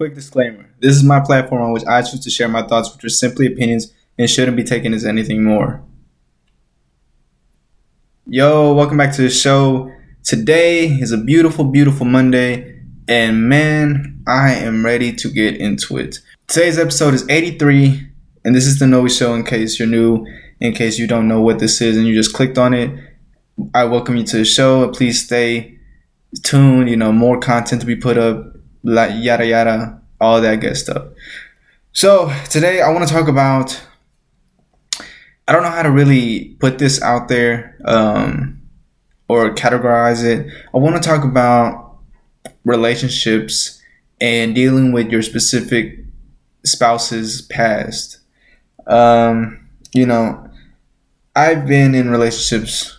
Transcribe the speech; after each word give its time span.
Quick 0.00 0.14
disclaimer 0.14 0.64
this 0.78 0.96
is 0.96 1.04
my 1.04 1.20
platform 1.20 1.60
on 1.60 1.72
which 1.72 1.84
I 1.84 2.00
choose 2.00 2.20
to 2.20 2.30
share 2.30 2.48
my 2.48 2.66
thoughts, 2.66 2.90
which 2.90 3.04
are 3.04 3.10
simply 3.10 3.44
opinions 3.44 3.92
and 4.16 4.30
shouldn't 4.30 4.56
be 4.56 4.64
taken 4.64 4.94
as 4.94 5.04
anything 5.04 5.44
more. 5.44 5.82
Yo, 8.26 8.72
welcome 8.72 8.96
back 8.96 9.14
to 9.16 9.20
the 9.20 9.28
show. 9.28 9.92
Today 10.24 10.86
is 10.86 11.12
a 11.12 11.18
beautiful, 11.18 11.66
beautiful 11.66 12.06
Monday, 12.06 12.80
and 13.08 13.46
man, 13.46 14.24
I 14.26 14.54
am 14.54 14.86
ready 14.86 15.12
to 15.16 15.28
get 15.28 15.56
into 15.56 15.98
it. 15.98 16.20
Today's 16.46 16.78
episode 16.78 17.12
is 17.12 17.28
83, 17.28 18.10
and 18.46 18.56
this 18.56 18.66
is 18.66 18.78
the 18.78 18.86
Noe 18.86 19.06
Show 19.06 19.34
in 19.34 19.44
case 19.44 19.78
you're 19.78 19.86
new, 19.86 20.26
in 20.60 20.72
case 20.72 20.98
you 20.98 21.08
don't 21.08 21.28
know 21.28 21.42
what 21.42 21.58
this 21.58 21.82
is 21.82 21.98
and 21.98 22.06
you 22.06 22.14
just 22.14 22.32
clicked 22.32 22.56
on 22.56 22.72
it. 22.72 22.90
I 23.74 23.84
welcome 23.84 24.16
you 24.16 24.24
to 24.24 24.38
the 24.38 24.46
show. 24.46 24.88
Please 24.92 25.22
stay 25.22 25.78
tuned, 26.42 26.88
you 26.88 26.96
know, 26.96 27.12
more 27.12 27.38
content 27.38 27.82
to 27.82 27.86
be 27.86 27.96
put 27.96 28.16
up 28.16 28.59
like 28.82 29.12
yada 29.14 29.46
yada, 29.46 30.00
all 30.20 30.40
that 30.40 30.60
good 30.60 30.76
stuff. 30.76 31.08
So 31.92 32.32
today 32.48 32.80
I 32.80 32.90
want 32.92 33.06
to 33.06 33.12
talk 33.12 33.28
about. 33.28 33.80
I 35.48 35.52
don't 35.52 35.64
know 35.64 35.70
how 35.70 35.82
to 35.82 35.90
really 35.90 36.56
put 36.60 36.78
this 36.78 37.02
out 37.02 37.26
there 37.26 37.76
um, 37.84 38.62
or 39.28 39.52
categorize 39.52 40.22
it. 40.22 40.46
I 40.72 40.78
want 40.78 41.02
to 41.02 41.08
talk 41.08 41.24
about 41.24 41.98
relationships 42.64 43.82
and 44.20 44.54
dealing 44.54 44.92
with 44.92 45.10
your 45.10 45.22
specific 45.22 46.04
spouse's 46.64 47.42
past. 47.42 48.18
Um, 48.86 49.68
you 49.92 50.06
know, 50.06 50.48
I've 51.34 51.66
been 51.66 51.94
in 51.94 52.10
relationships. 52.10 52.96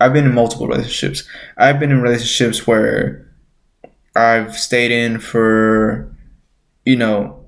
I've 0.00 0.12
been 0.12 0.26
in 0.26 0.34
multiple 0.34 0.66
relationships. 0.66 1.26
I've 1.56 1.78
been 1.78 1.90
in 1.90 2.02
relationships 2.02 2.66
where 2.66 3.29
I've 4.16 4.56
stayed 4.56 4.90
in 4.90 5.20
for, 5.20 6.14
you 6.84 6.96
know, 6.96 7.44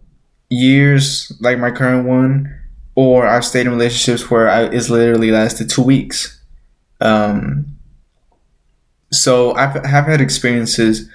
years, 0.49 1.33
like 1.41 1.59
my 1.59 1.71
current 1.71 2.07
one, 2.07 2.59
or 2.95 3.27
I've 3.27 3.45
stayed 3.45 3.67
in 3.67 3.73
relationships 3.73 4.31
where 4.31 4.49
I, 4.49 4.65
it's 4.65 4.91
literally 4.91 5.31
lasted 5.31 5.71
two 5.71 5.83
weeks. 5.83 6.41
Um, 7.01 7.67
so 9.11 9.55
I've, 9.55 9.85
have 9.85 10.07
had 10.07 10.21
experiences 10.21 11.09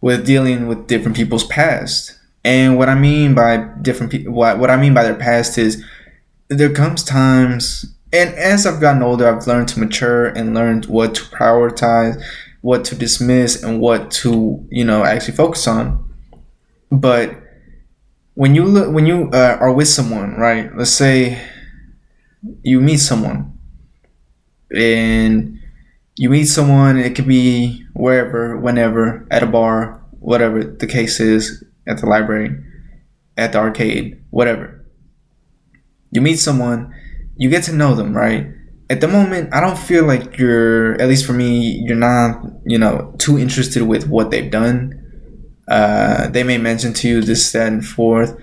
with 0.00 0.26
dealing 0.26 0.68
with 0.68 0.86
different 0.86 1.16
people's 1.16 1.46
past. 1.46 2.18
And 2.44 2.76
what 2.76 2.90
I 2.90 2.94
mean 2.94 3.34
by 3.34 3.56
different 3.80 4.12
people, 4.12 4.34
what, 4.34 4.58
what 4.58 4.70
I 4.70 4.76
mean 4.76 4.92
by 4.92 5.02
their 5.02 5.14
past 5.14 5.56
is 5.56 5.82
there 6.48 6.72
comes 6.72 7.02
times, 7.02 7.86
and 8.12 8.34
as 8.34 8.66
I've 8.66 8.80
gotten 8.80 9.02
older, 9.02 9.26
I've 9.26 9.46
learned 9.46 9.68
to 9.68 9.80
mature 9.80 10.26
and 10.26 10.54
learned 10.54 10.86
what 10.86 11.14
to 11.14 11.22
prioritize 11.22 12.22
what 12.64 12.82
to 12.82 12.94
dismiss 12.94 13.62
and 13.62 13.78
what 13.78 14.10
to 14.10 14.66
you 14.70 14.82
know 14.86 15.04
actually 15.04 15.34
focus 15.36 15.68
on. 15.68 16.02
But 16.90 17.36
when 18.32 18.54
you 18.54 18.64
look 18.64 18.90
when 18.90 19.04
you 19.04 19.28
uh, 19.34 19.58
are 19.60 19.70
with 19.70 19.86
someone 19.86 20.36
right? 20.36 20.74
Let's 20.74 20.90
say 20.90 21.38
you 22.62 22.80
meet 22.80 23.00
someone 23.00 23.52
and 24.74 25.60
you 26.16 26.30
meet 26.30 26.46
someone 26.46 26.96
it 26.96 27.14
could 27.14 27.28
be 27.28 27.84
wherever 27.92 28.56
whenever 28.56 29.26
at 29.30 29.42
a 29.42 29.46
bar 29.46 30.02
whatever 30.20 30.64
the 30.64 30.86
case 30.86 31.20
is 31.20 31.62
at 31.86 31.98
the 31.98 32.06
library 32.06 32.64
at 33.36 33.52
the 33.52 33.58
arcade 33.58 34.24
whatever. 34.30 34.86
You 36.12 36.22
meet 36.22 36.38
someone 36.38 36.94
you 37.36 37.50
get 37.50 37.64
to 37.64 37.74
know 37.74 37.94
them 37.94 38.16
right 38.16 38.46
at 38.90 39.00
the 39.00 39.08
moment, 39.08 39.52
I 39.54 39.60
don't 39.60 39.78
feel 39.78 40.04
like 40.04 40.36
you're, 40.36 41.00
at 41.00 41.08
least 41.08 41.24
for 41.24 41.32
me, 41.32 41.80
you're 41.84 41.96
not, 41.96 42.44
you 42.66 42.78
know, 42.78 43.14
too 43.18 43.38
interested 43.38 43.82
with 43.82 44.08
what 44.08 44.30
they've 44.30 44.50
done. 44.50 45.00
Uh, 45.66 46.28
they 46.28 46.42
may 46.42 46.58
mention 46.58 46.92
to 46.92 47.08
you 47.08 47.20
this, 47.22 47.52
that, 47.52 47.68
and 47.68 47.84
forth. 47.84 48.38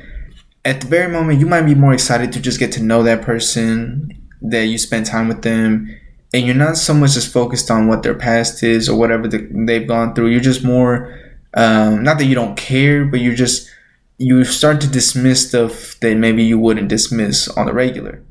At 0.65 0.81
the 0.81 0.87
very 0.87 1.11
moment, 1.11 1.39
you 1.39 1.45
might 1.45 1.63
be 1.63 1.75
more 1.75 1.93
excited 1.93 2.31
to 2.33 2.41
just 2.41 2.59
get 2.59 2.71
to 2.73 2.83
know 2.83 3.03
that 3.03 3.21
person, 3.21 4.09
that 4.41 4.65
you 4.65 4.77
spend 4.77 5.05
time 5.05 5.27
with 5.27 5.43
them, 5.43 5.95
and 6.33 6.45
you're 6.45 6.55
not 6.55 6.77
so 6.77 6.93
much 6.93 7.13
just 7.13 7.31
focused 7.31 7.69
on 7.69 7.87
what 7.87 8.01
their 8.01 8.15
past 8.15 8.63
is 8.63 8.89
or 8.89 8.97
whatever 8.97 9.27
the, 9.27 9.47
they've 9.67 9.87
gone 9.87 10.15
through. 10.15 10.27
You're 10.27 10.39
just 10.39 10.63
more, 10.63 11.19
um, 11.53 12.03
not 12.03 12.17
that 12.17 12.25
you 12.25 12.35
don't 12.35 12.57
care, 12.57 13.05
but 13.05 13.19
you're 13.19 13.35
just, 13.35 13.69
you 14.17 14.43
start 14.43 14.81
to 14.81 14.87
dismiss 14.87 15.47
stuff 15.49 15.99
that 15.99 16.15
maybe 16.15 16.43
you 16.43 16.57
wouldn't 16.57 16.87
dismiss 16.87 17.47
on 17.49 17.65
the 17.65 17.73
regular. 17.73 18.23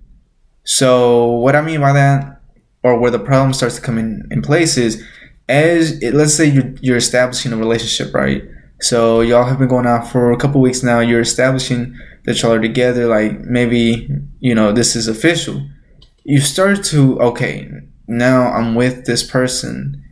So 0.65 1.33
what 1.33 1.57
I 1.57 1.63
mean 1.63 1.81
by 1.81 1.93
that, 1.93 2.41
or 2.83 2.99
where 2.99 3.11
the 3.11 3.19
problem 3.19 3.53
starts 3.53 3.77
to 3.77 3.83
come 3.83 3.99
in, 3.99 4.27
in 4.31 4.43
place 4.43 4.77
is, 4.77 5.05
as 5.49 6.01
it, 6.03 6.15
let's 6.15 6.35
say 6.35 6.47
you're, 6.47 6.73
you're 6.81 6.97
establishing 6.97 7.53
a 7.53 7.57
relationship, 7.57 8.15
right? 8.15 8.45
So 8.81 9.21
y'all 9.21 9.45
have 9.45 9.59
been 9.59 9.69
going 9.69 9.87
out 9.87 10.09
for 10.09 10.33
a 10.33 10.39
couple 10.39 10.61
weeks 10.61 10.83
now. 10.83 11.01
You're 11.01 11.21
establishing 11.21 11.97
that 12.25 12.41
y'all 12.41 12.53
are 12.53 12.61
together. 12.61 13.07
Like 13.07 13.41
maybe 13.41 14.09
you 14.41 14.55
know 14.55 14.73
this 14.73 14.97
is 14.97 15.07
official. 15.07 15.67
You 16.25 16.41
start 16.41 16.83
to 16.85 17.21
okay. 17.21 17.71
Now 18.09 18.51
I'm 18.53 18.75
with 18.75 19.05
this 19.05 19.23
person. 19.23 20.03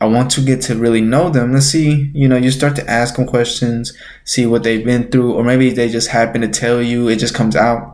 I 0.00 0.06
want 0.06 0.30
to 0.32 0.40
get 0.40 0.60
to 0.62 0.74
really 0.74 1.00
know 1.00 1.30
them. 1.30 1.52
Let's 1.52 1.66
see. 1.66 2.10
You 2.14 2.28
know, 2.28 2.36
you 2.36 2.50
start 2.50 2.76
to 2.76 2.90
ask 2.90 3.16
them 3.16 3.26
questions, 3.26 3.96
see 4.24 4.44
what 4.44 4.62
they've 4.62 4.84
been 4.84 5.10
through, 5.10 5.34
or 5.34 5.44
maybe 5.44 5.70
they 5.70 5.88
just 5.88 6.08
happen 6.08 6.40
to 6.40 6.48
tell 6.48 6.82
you. 6.82 7.08
It 7.08 7.16
just 7.16 7.34
comes 7.34 7.56
out 7.56 7.93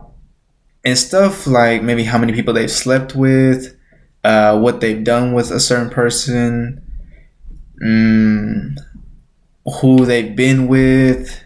and 0.83 0.97
stuff 0.97 1.47
like 1.47 1.83
maybe 1.83 2.03
how 2.03 2.17
many 2.17 2.33
people 2.33 2.53
they've 2.53 2.71
slept 2.71 3.15
with, 3.15 3.77
uh, 4.23 4.59
what 4.59 4.81
they've 4.81 5.03
done 5.03 5.33
with 5.33 5.51
a 5.51 5.59
certain 5.59 5.89
person, 5.89 6.81
mm, 7.83 8.75
who 9.79 10.05
they've 10.05 10.35
been 10.35 10.67
with, 10.67 11.43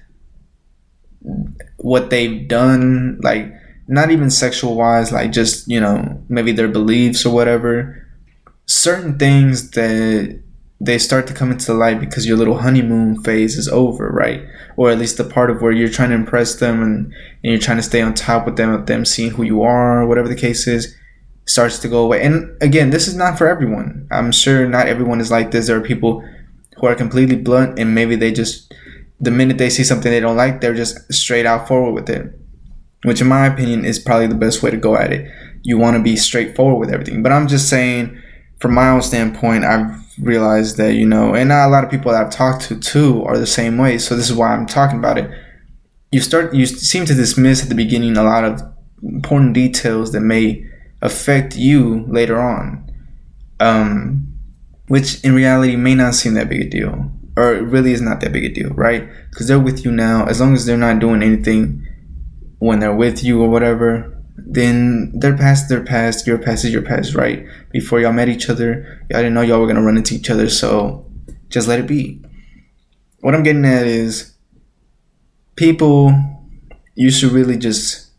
what 1.78 2.10
they've 2.10 2.48
done, 2.48 3.20
like 3.22 3.54
not 3.88 4.12
even 4.12 4.30
sexual 4.30 4.76
wise, 4.76 5.12
like 5.12 5.32
just, 5.32 5.68
you 5.68 5.80
know, 5.80 6.24
maybe 6.30 6.52
their 6.52 6.68
beliefs 6.68 7.26
or 7.26 7.34
whatever. 7.34 8.02
Certain 8.66 9.20
things 9.20 9.72
that 9.72 10.42
they 10.80 10.98
start 10.98 11.26
to 11.28 11.34
come 11.34 11.52
into 11.52 11.68
the 11.68 11.74
light 11.74 12.00
because 12.00 12.28
your 12.28 12.38
little 12.38 12.58
honeymoon 12.58 13.22
phase 13.24 13.58
is 13.58 13.68
over, 13.70 14.10
right? 14.10 14.46
Or 14.76 14.92
at 14.92 14.98
least 14.98 15.18
the 15.18 15.24
part 15.24 15.50
of 15.50 15.62
where 15.62 15.72
you're 15.72 15.90
trying 15.90 16.10
to 16.10 16.16
impress 16.16 16.56
them 16.56 16.84
and, 16.84 17.06
and 17.06 17.14
you're 17.44 17.60
trying 17.60 17.78
to 17.78 17.84
stay 17.84 18.02
on 18.02 18.14
top 18.14 18.46
with 18.46 18.58
them, 18.58 18.72
of 18.72 18.86
them 18.86 19.06
seeing 19.06 19.32
who 19.32 19.44
you 19.44 19.64
are, 19.64 20.06
whatever 20.06 20.28
the 20.28 20.36
case 20.36 20.68
is, 20.68 20.94
starts 21.46 21.80
to 21.80 21.88
go 21.88 22.04
away. 22.04 22.22
And 22.22 22.62
again, 22.62 22.90
this 22.90 23.08
is 23.08 23.16
not 23.16 23.38
for 23.38 23.48
everyone. 23.48 24.08
I'm 24.12 24.32
sure 24.32 24.68
not 24.68 24.88
everyone 24.88 25.22
is 25.22 25.32
like 25.32 25.52
this. 25.52 25.68
There 25.68 25.78
are 25.78 25.82
people 25.82 26.28
who 26.78 26.88
are 26.88 26.96
completely 26.96 27.38
blunt 27.38 27.80
and 27.80 27.96
maybe 27.96 28.18
they 28.18 28.34
just, 28.34 28.74
the 29.20 29.32
minute 29.32 29.58
they 29.58 29.70
see 29.70 29.84
something 29.84 30.12
they 30.12 30.20
don't 30.20 30.36
like, 30.36 30.60
they're 30.60 30.74
just 30.74 31.12
straight 31.14 31.46
out 31.46 31.70
forward 31.70 31.94
with 31.94 32.10
it. 32.10 32.38
Which, 33.04 33.22
in 33.22 33.28
my 33.28 33.46
opinion, 33.46 33.86
is 33.86 34.00
probably 34.00 34.28
the 34.28 34.36
best 34.36 34.64
way 34.64 34.72
to 34.72 34.78
go 34.78 34.98
at 34.98 35.14
it. 35.14 35.32
You 35.62 35.78
want 35.78 35.96
to 35.96 36.04
be 36.04 36.16
straightforward 36.16 36.80
with 36.80 36.94
everything. 36.94 37.22
But 37.22 37.32
I'm 37.32 37.48
just 37.48 37.70
saying, 37.70 38.20
from 38.60 38.74
my 38.74 38.90
own 38.90 39.02
standpoint, 39.02 39.66
I've 39.66 40.04
realized 40.20 40.78
that 40.78 40.94
you 40.94 41.06
know, 41.06 41.36
and 41.36 41.50
not 41.50 41.68
a 41.68 41.70
lot 41.70 41.84
of 41.84 41.90
people 41.90 42.12
that 42.12 42.24
I've 42.24 42.32
talked 42.32 42.64
to 42.64 42.80
too 42.80 43.24
are 43.26 43.38
the 43.38 43.48
same 43.48 43.78
way. 43.78 43.98
So 43.98 44.16
this 44.16 44.30
is 44.30 44.36
why 44.36 44.54
I'm 44.54 44.66
talking 44.66 45.00
about 45.00 45.18
it. 45.18 45.30
You 46.12 46.22
start, 46.22 46.54
you 46.54 46.66
seem 46.66 47.06
to 47.06 47.14
dismiss 47.14 47.64
at 47.64 47.70
the 47.70 47.76
beginning 47.76 48.16
a 48.16 48.24
lot 48.24 48.46
of 48.46 48.62
important 49.04 49.54
details 49.54 50.12
that 50.14 50.22
may 50.22 50.66
affect 51.02 51.56
you 51.56 52.06
later 52.08 52.40
on, 52.40 52.90
um, 53.60 54.28
which 54.88 55.24
in 55.24 55.36
reality 55.36 55.76
may 55.76 55.96
not 55.96 56.16
seem 56.16 56.36
that 56.36 56.50
big 56.50 56.62
a 56.62 56.70
deal, 56.70 57.12
or 57.36 57.56
it 57.56 57.62
really 57.62 57.92
is 57.92 58.02
not 58.02 58.22
that 58.22 58.32
big 58.32 58.46
a 58.46 58.50
deal, 58.50 58.70
right? 58.70 59.10
Because 59.30 59.48
they're 59.48 59.60
with 59.60 59.84
you 59.84 59.92
now. 59.92 60.26
As 60.26 60.40
long 60.40 60.54
as 60.54 60.66
they're 60.66 60.78
not 60.78 61.00
doing 61.00 61.22
anything 61.22 61.86
when 62.60 62.80
they're 62.80 62.96
with 62.96 63.24
you 63.24 63.42
or 63.42 63.50
whatever, 63.50 64.15
then 64.38 65.12
their 65.18 65.36
past 65.36 65.70
their 65.70 65.84
past, 65.84 66.28
your 66.28 66.38
past 66.38 66.66
is 66.66 66.74
your 66.74 66.82
past, 66.82 67.16
right? 67.16 67.46
Before 67.72 68.00
y'all 68.00 68.14
met 68.14 68.30
each 68.30 68.50
other, 68.50 69.02
y'all 69.10 69.20
didn't 69.20 69.34
know 69.34 69.42
y'all 69.42 69.62
were 69.62 69.68
gonna 69.68 69.82
run 69.82 69.98
into 69.98 70.16
each 70.16 70.30
other, 70.30 70.50
so 70.50 71.10
just 71.50 71.68
let 71.68 71.80
it 71.80 71.88
be. 71.88 72.22
What 73.20 73.34
I'm 73.34 73.44
getting 73.44 73.66
at 73.66 73.88
is 73.88 74.34
people 75.56 76.14
you 76.96 77.12
should 77.12 77.32
really 77.32 77.58
just 77.58 78.10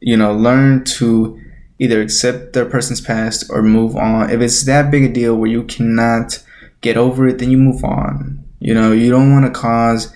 you 0.00 0.16
know 0.16 0.32
learn 0.34 0.84
to 0.84 1.40
either 1.78 2.00
accept 2.00 2.52
their 2.52 2.64
person's 2.64 3.00
past 3.00 3.44
or 3.50 3.62
move 3.62 3.96
on. 3.96 4.30
If 4.30 4.40
it's 4.40 4.64
that 4.64 4.90
big 4.90 5.04
a 5.04 5.08
deal 5.08 5.36
where 5.36 5.50
you 5.50 5.64
cannot 5.64 6.42
get 6.80 6.96
over 6.96 7.26
it, 7.28 7.38
then 7.38 7.50
you 7.50 7.58
move 7.58 7.84
on. 7.84 8.44
You 8.60 8.74
know, 8.74 8.92
you 8.92 9.10
don't 9.10 9.32
want 9.32 9.44
to 9.44 9.50
cause 9.50 10.12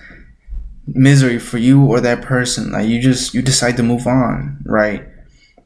misery 0.87 1.39
for 1.39 1.57
you 1.57 1.83
or 1.85 2.01
that 2.01 2.21
person. 2.21 2.71
Like 2.71 2.87
you 2.87 3.01
just 3.01 3.33
you 3.33 3.41
decide 3.41 3.77
to 3.77 3.83
move 3.83 4.07
on, 4.07 4.61
right? 4.65 5.07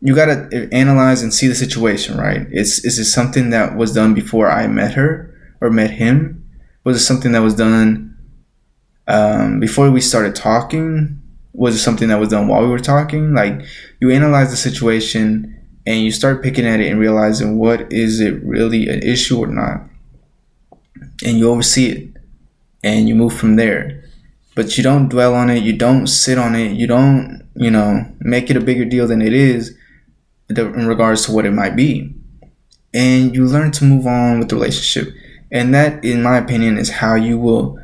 You 0.01 0.15
got 0.15 0.25
to 0.25 0.69
analyze 0.71 1.21
and 1.21 1.33
see 1.33 1.47
the 1.47 1.55
situation, 1.55 2.17
right? 2.17 2.47
Is 2.51 2.83
is 2.85 2.99
it 2.99 3.05
something 3.05 3.49
that 3.51 3.75
was 3.75 3.93
done 3.93 4.13
before 4.13 4.49
I 4.49 4.67
met 4.67 4.93
her 4.93 5.33
or 5.61 5.69
met 5.69 5.91
him? 5.91 6.43
Was 6.83 6.97
it 6.97 7.05
something 7.05 7.31
that 7.31 7.41
was 7.41 7.55
done 7.55 8.17
um, 9.07 9.59
before 9.59 9.89
we 9.91 10.01
started 10.01 10.35
talking? 10.35 11.21
Was 11.53 11.75
it 11.75 11.79
something 11.79 12.09
that 12.09 12.19
was 12.19 12.29
done 12.29 12.47
while 12.47 12.61
we 12.61 12.69
were 12.69 12.79
talking? 12.79 13.33
Like 13.33 13.61
you 13.99 14.11
analyze 14.11 14.51
the 14.51 14.57
situation 14.57 15.51
and 15.85 16.01
you 16.01 16.11
start 16.11 16.43
picking 16.43 16.65
at 16.65 16.79
it 16.79 16.91
and 16.91 16.99
realizing 16.99 17.57
what 17.57 17.91
is 17.91 18.19
it 18.19 18.43
really 18.43 18.89
an 18.89 19.01
issue 19.03 19.39
or 19.39 19.47
not, 19.47 19.81
and 21.23 21.37
you 21.37 21.49
oversee 21.49 21.89
it 21.89 22.17
and 22.83 23.07
you 23.07 23.15
move 23.15 23.33
from 23.33 23.55
there. 23.55 24.03
but 24.55 24.77
you 24.77 24.83
don't 24.83 25.09
dwell 25.09 25.35
on 25.35 25.49
it, 25.49 25.61
you 25.63 25.73
don't 25.73 26.07
sit 26.07 26.37
on 26.37 26.55
it, 26.55 26.71
you 26.71 26.87
don't, 26.87 27.45
you 27.55 27.69
know, 27.69 28.05
make 28.19 28.49
it 28.49 28.57
a 28.57 28.61
bigger 28.61 28.85
deal 28.85 29.05
than 29.07 29.21
it 29.21 29.33
is 29.33 29.77
in 30.49 30.87
regards 30.87 31.25
to 31.25 31.31
what 31.31 31.45
it 31.45 31.51
might 31.51 31.75
be. 31.75 32.13
And 32.93 33.35
you 33.35 33.45
learn 33.45 33.71
to 33.71 33.83
move 33.83 34.07
on 34.07 34.39
with 34.39 34.49
the 34.49 34.55
relationship. 34.55 35.13
And 35.51 35.73
that, 35.73 36.03
in 36.03 36.23
my 36.23 36.37
opinion, 36.37 36.77
is 36.77 36.89
how 36.89 37.15
you 37.15 37.37
will 37.37 37.79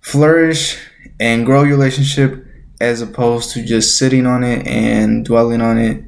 flourish 0.00 0.78
and 1.18 1.44
grow 1.44 1.62
your 1.62 1.76
relationship 1.76 2.44
as 2.80 3.02
opposed 3.02 3.52
to 3.52 3.64
just 3.64 3.98
sitting 3.98 4.26
on 4.26 4.42
it 4.42 4.66
and 4.66 5.24
dwelling 5.24 5.60
on 5.60 5.78
it 5.78 6.02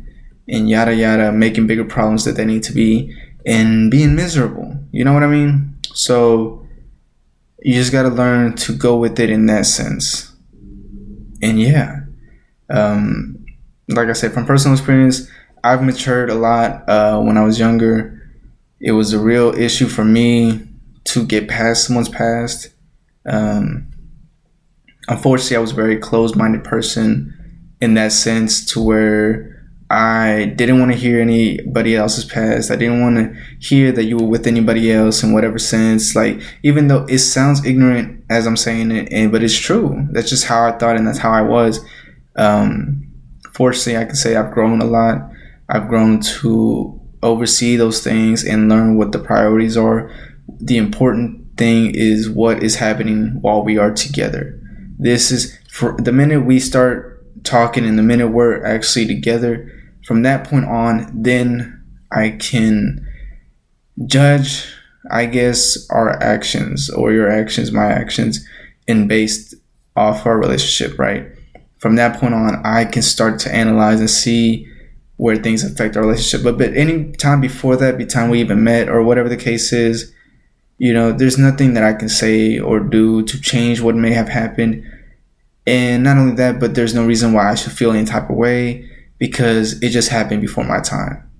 and 0.49 0.69
yada 0.69 0.94
yada, 0.94 1.31
making 1.31 1.67
bigger 1.67 1.85
problems 1.85 2.25
that 2.25 2.32
they 2.32 2.44
need 2.44 2.62
to 2.64 2.73
be 2.73 3.14
and 3.44 3.90
being 3.90 4.14
miserable. 4.14 4.76
You 4.90 5.05
know 5.05 5.12
what 5.12 5.23
I 5.23 5.28
mean? 5.28 5.76
So 5.94 6.67
you 7.61 7.75
just 7.75 7.93
got 7.93 8.02
to 8.02 8.08
learn 8.08 8.55
to 8.56 8.76
go 8.76 8.96
with 8.96 9.20
it 9.20 9.31
in 9.31 9.46
that 9.46 9.67
sense. 9.67 10.32
And 11.43 11.61
yeah, 11.61 12.00
um, 12.70 13.44
like 13.88 14.08
I 14.08 14.12
said, 14.12 14.32
from 14.32 14.46
personal 14.46 14.76
experience, 14.76 15.28
I've 15.64 15.82
matured 15.82 16.31
a 16.31 16.35
lot. 16.35 16.88
Uh, 16.88 17.20
when 17.20 17.37
I 17.37 17.44
was 17.44 17.59
younger, 17.59 18.20
it 18.81 18.93
was 18.93 19.12
a 19.12 19.19
real 19.19 19.55
issue 19.55 19.87
for 19.87 20.05
me 20.05 20.69
to 21.05 21.25
get 21.25 21.49
past 21.49 21.87
someone's 21.87 22.09
past. 22.09 22.69
Um, 23.26 23.91
unfortunately, 25.09 25.56
I 25.56 25.61
was 25.61 25.73
a 25.73 25.76
very 25.76 25.99
closed 25.99 26.37
minded 26.37 26.64
person 26.64 27.38
in 27.81 27.94
that 27.94 28.12
sense, 28.12 28.64
to 28.73 28.81
where 28.81 29.69
I 29.91 30.55
didn't 30.56 30.79
want 30.79 30.93
to 30.93 30.97
hear 30.97 31.20
anybody 31.20 31.97
else's 31.97 32.25
past. 32.25 32.70
I 32.70 32.76
didn't 32.76 33.00
want 33.00 33.17
to 33.17 33.37
hear 33.59 33.91
that 33.93 34.05
you 34.05 34.17
were 34.17 34.26
with 34.26 34.47
anybody 34.47 34.93
else 34.93 35.25
in 35.25 35.32
whatever 35.32 35.59
sense. 35.59 36.14
Like, 36.14 36.41
even 36.62 36.87
though 36.87 37.05
it 37.06 37.19
sounds 37.19 37.64
ignorant 37.64 38.25
as 38.31 38.47
I'm 38.47 38.56
saying 38.56 38.93
it, 38.93 39.12
and, 39.12 39.32
but 39.32 39.43
it's 39.43 39.59
true. 39.59 40.06
That's 40.12 40.31
just 40.31 40.47
how 40.47 40.64
I 40.64 40.79
thought, 40.79 40.97
and 40.97 41.06
that's 41.06 41.19
how 41.19 41.32
I 41.32 41.43
was. 41.43 41.85
Um, 42.37 43.06
fortunately, 43.53 43.97
I 43.97 44.05
can 44.05 44.14
say 44.14 44.37
I've 44.37 44.53
grown 44.53 44.81
a 44.81 44.87
lot. 44.87 45.31
I've 45.69 45.88
grown 45.88 46.20
to 46.20 47.00
oversee 47.23 47.76
those 47.76 48.03
things 48.03 48.44
and 48.44 48.69
learn 48.69 48.97
what 48.97 49.12
the 49.12 49.19
priorities 49.19 49.76
are. 49.76 50.11
The 50.61 50.76
important 50.76 51.56
thing 51.56 51.94
is 51.94 52.29
what 52.29 52.62
is 52.62 52.76
happening 52.76 53.41
while 53.41 53.62
we 53.62 53.79
are 53.79 53.93
together. 53.93 54.59
This 54.99 55.31
is 55.31 55.59
for 55.70 55.97
the 55.99 56.12
minute 56.12 56.44
we 56.44 56.59
start 56.59 57.25
talking 57.44 57.85
and 57.85 57.99
the 57.99 58.03
minute 58.03 58.29
we're 58.29 58.64
actually 58.64 59.06
together 59.06 59.70
from 60.06 60.23
that 60.23 60.47
point 60.47 60.64
on, 60.67 61.11
then 61.14 61.82
I 62.11 62.31
can 62.31 63.06
judge, 64.06 64.67
I 65.11 65.26
guess, 65.26 65.88
our 65.91 66.11
actions 66.23 66.91
or 66.91 67.12
your 67.12 67.31
actions, 67.31 67.73
my 67.73 67.87
actions, 67.87 68.47
and 68.88 69.09
based 69.09 69.55
off 69.97 70.26
our 70.26 70.38
relationship, 70.38 70.99
right? 70.99 71.26
From 71.79 71.97
that 71.97 72.20
point 72.20 72.35
on, 72.35 72.64
I 72.64 72.85
can 72.85 73.03
start 73.03 73.38
to 73.41 73.55
analyze 73.55 74.00
and 74.00 74.11
see 74.11 74.69
where 75.23 75.37
things 75.37 75.63
affect 75.63 75.97
our 75.97 76.03
relationship. 76.03 76.43
But 76.43 76.59
but 76.59 76.75
any 76.75 77.13
time 77.13 77.41
before 77.41 77.77
that, 77.77 77.97
be 77.97 78.05
time 78.05 78.29
we 78.29 78.41
even 78.41 78.65
met 78.65 78.89
or 78.89 79.05
whatever 79.05 79.29
the 79.29 79.37
case 79.37 79.73
is, 79.73 80.13
you 80.79 80.93
know, 80.93 81.13
there's 81.13 81.39
nothing 81.39 81.75
that 81.75 81.85
I 81.85 81.93
can 81.93 82.09
say 82.09 82.59
or 82.59 82.81
do 82.81 83.23
to 83.27 83.41
change 83.41 83.81
what 83.81 83.95
may 83.95 84.13
have 84.13 84.29
happened. 84.29 84.85
And 85.65 86.03
not 86.03 86.17
only 86.17 86.35
that, 86.35 86.59
but 86.59 86.75
there's 86.75 86.93
no 86.93 87.07
reason 87.07 87.33
why 87.35 87.49
I 87.49 87.55
should 87.55 87.71
feel 87.71 87.93
any 87.93 88.05
type 88.05 88.31
of 88.31 88.37
way 88.37 88.91
because 89.19 89.81
it 89.81 89.91
just 89.91 90.09
happened 90.09 90.41
before 90.41 90.65
my 90.65 90.81
time. 90.81 91.31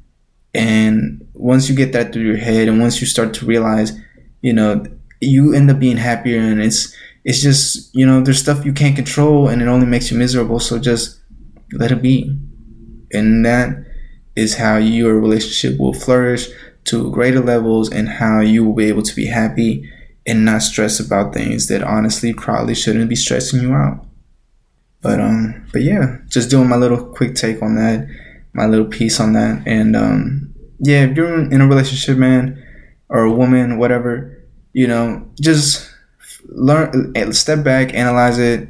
And 0.55 1.27
once 1.35 1.69
you 1.69 1.75
get 1.75 1.93
that 1.93 2.13
through 2.13 2.23
your 2.23 2.37
head 2.37 2.69
and 2.69 2.81
once 2.81 3.01
you 3.01 3.09
start 3.09 3.35
to 3.35 3.47
realize, 3.47 3.99
you 4.43 4.53
know, 4.53 4.87
you 5.21 5.55
end 5.55 5.69
up 5.73 5.81
being 5.81 5.97
happier 5.97 6.39
and 6.39 6.63
it's 6.63 6.97
it's 7.25 7.43
just, 7.43 7.93
you 7.97 8.07
know, 8.07 8.21
there's 8.21 8.39
stuff 8.39 8.65
you 8.65 8.73
can't 8.73 8.95
control 8.95 9.49
and 9.49 9.61
it 9.61 9.67
only 9.67 9.87
makes 9.87 10.09
you 10.13 10.17
miserable, 10.17 10.61
so 10.61 10.79
just 10.79 11.19
let 11.73 11.91
it 11.91 12.01
be. 12.01 12.39
And 13.13 13.45
that 13.45 13.87
is 14.37 14.57
how 14.57 14.77
your 14.77 15.19
relationship 15.19 15.79
will 15.79 15.93
flourish 15.93 16.49
to 16.85 17.11
greater 17.13 17.41
levels 17.41 17.91
and 17.91 18.09
how 18.09 18.41
you 18.41 18.65
will 18.65 18.75
be 18.75 18.87
able 18.87 19.03
to 19.03 19.15
be 19.15 19.27
happy 19.27 19.89
and 20.27 20.45
not 20.45 20.63
stress 20.63 21.01
about 21.01 21.35
things 21.35 21.67
that 21.69 21.83
honestly 21.83 22.33
probably 22.33 22.75
shouldn't 22.75 23.09
be 23.09 23.17
stressing 23.17 23.61
you 23.61 23.73
out. 23.73 24.05
But 25.01 25.21
um, 25.21 25.67
but 25.73 25.83
yeah, 25.83 26.19
just 26.29 26.49
doing 26.49 26.69
my 26.69 26.77
little 26.77 27.05
quick 27.05 27.35
take 27.35 27.61
on 27.61 27.75
that, 27.75 28.09
my 28.53 28.67
little 28.67 28.87
piece 28.87 29.19
on 29.19 29.33
that, 29.33 29.67
and 29.67 29.97
um, 29.97 30.55
yeah, 30.79 31.05
if 31.05 31.17
you're 31.17 31.51
in 31.51 31.61
a 31.61 31.67
relationship, 31.67 32.17
man, 32.17 32.63
or 33.09 33.23
a 33.23 33.33
woman, 33.33 33.79
whatever, 33.79 34.47
you 34.73 34.87
know, 34.87 35.29
just 35.41 35.91
learn, 36.47 37.33
step 37.33 37.65
back, 37.65 37.95
analyze 37.95 38.39
it, 38.39 38.69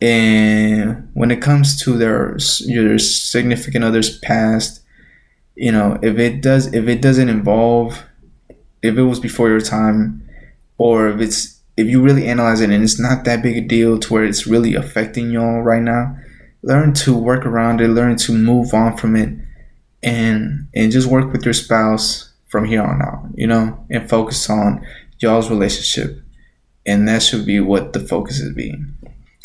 and 0.00 1.08
when 1.14 1.30
it 1.30 1.40
comes 1.40 1.82
to 1.82 1.96
their 1.96 2.36
your 2.60 2.98
significant 2.98 3.84
other's 3.84 4.18
past, 4.18 4.82
you 5.54 5.72
know, 5.72 5.98
if 6.02 6.18
it 6.18 6.42
does, 6.42 6.72
if 6.74 6.86
it 6.86 7.00
doesn't 7.00 7.28
involve, 7.28 8.02
if 8.82 8.96
it 8.96 9.02
was 9.02 9.20
before 9.20 9.48
your 9.48 9.60
time, 9.60 10.28
or 10.76 11.08
if 11.08 11.20
it's 11.20 11.60
if 11.76 11.86
you 11.86 12.02
really 12.02 12.26
analyze 12.26 12.60
it 12.60 12.70
and 12.70 12.82
it's 12.82 12.98
not 12.98 13.24
that 13.24 13.42
big 13.42 13.56
a 13.56 13.60
deal 13.60 13.98
to 13.98 14.12
where 14.12 14.24
it's 14.24 14.46
really 14.46 14.74
affecting 14.74 15.30
y'all 15.30 15.62
right 15.62 15.82
now, 15.82 16.16
learn 16.62 16.92
to 16.92 17.16
work 17.16 17.46
around 17.46 17.80
it, 17.80 17.88
learn 17.88 18.16
to 18.16 18.32
move 18.32 18.74
on 18.74 18.96
from 18.96 19.16
it 19.16 19.30
and 20.02 20.68
and 20.74 20.92
just 20.92 21.08
work 21.08 21.32
with 21.32 21.44
your 21.44 21.54
spouse 21.54 22.32
from 22.48 22.64
here 22.64 22.82
on 22.82 23.02
out, 23.02 23.26
you 23.34 23.46
know, 23.46 23.84
and 23.90 24.08
focus 24.08 24.48
on 24.50 24.86
y'all's 25.20 25.50
relationship. 25.50 26.22
And 26.84 27.08
that 27.08 27.22
should 27.22 27.44
be 27.44 27.60
what 27.60 27.92
the 27.94 28.00
focus 28.00 28.38
is 28.40 28.54
being. 28.54 28.95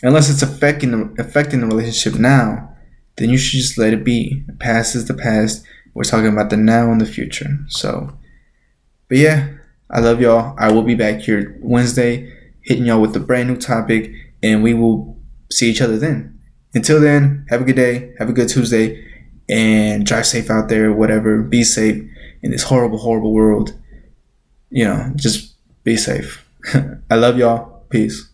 Unless 0.04 0.30
it's 0.30 0.42
affecting 0.42 0.92
the 0.92 1.22
affecting 1.22 1.62
the 1.62 1.68
relationship 1.68 2.20
now, 2.20 2.76
then 3.18 3.30
you 3.30 3.38
should 3.38 3.60
just 3.60 3.78
let 3.78 3.94
it 3.94 4.04
be. 4.04 4.44
The 4.48 4.54
past 4.54 4.96
is 4.96 5.06
the 5.06 5.14
past. 5.14 5.64
We're 5.94 6.04
talking 6.04 6.32
about 6.32 6.50
the 6.50 6.58
now 6.58 6.92
and 6.92 7.02
the 7.02 7.06
future. 7.06 7.60
So 7.68 8.18
but 9.12 9.18
yeah, 9.18 9.50
I 9.90 10.00
love 10.00 10.22
y'all. 10.22 10.56
I 10.58 10.72
will 10.72 10.84
be 10.84 10.96
back 10.96 11.20
here 11.20 11.60
Wednesday 11.60 12.32
hitting 12.62 12.86
y'all 12.86 13.02
with 13.02 13.14
a 13.18 13.20
brand 13.20 13.50
new 13.50 13.58
topic, 13.58 14.10
and 14.42 14.64
we 14.64 14.74
will 14.74 15.20
see 15.52 15.70
each 15.70 15.82
other 15.82 15.98
then. 15.98 16.40
Until 16.74 17.02
then, 17.02 17.46
have 17.50 17.60
a 17.60 17.66
good 17.66 17.76
day, 17.76 18.14
have 18.20 18.30
a 18.30 18.32
good 18.32 18.48
Tuesday, 18.48 19.06
and 19.50 20.06
drive 20.06 20.26
safe 20.26 20.50
out 20.50 20.70
there, 20.70 20.94
whatever. 20.94 21.42
Be 21.42 21.66
safe 21.66 22.10
in 22.42 22.52
this 22.52 22.64
horrible, 22.64 23.00
horrible 23.00 23.34
world. 23.34 23.78
You 24.70 24.86
know, 24.86 25.12
just 25.18 25.56
be 25.84 25.98
safe. 25.98 26.48
I 27.10 27.16
love 27.16 27.38
y'all. 27.38 27.84
Peace. 27.90 28.31